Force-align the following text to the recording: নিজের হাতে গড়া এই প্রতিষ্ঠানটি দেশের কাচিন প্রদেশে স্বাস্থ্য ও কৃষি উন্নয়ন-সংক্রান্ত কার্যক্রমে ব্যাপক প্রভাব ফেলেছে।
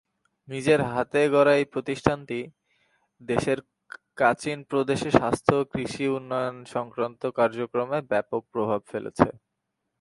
নিজের 0.47 0.79
হাতে 0.91 1.21
গড়া 1.33 1.53
এই 1.55 1.65
প্রতিষ্ঠানটি 1.73 2.39
দেশের 3.21 3.59
কাচিন 4.17 4.59
প্রদেশে 4.71 5.09
স্বাস্থ্য 5.11 5.53
ও 5.57 5.63
কৃষি 5.71 6.05
উন্নয়ন-সংক্রান্ত 6.17 7.21
কার্যক্রমে 7.39 7.99
ব্যাপক 8.11 8.41
প্রভাব 8.53 8.81
ফেলেছে। 8.91 9.27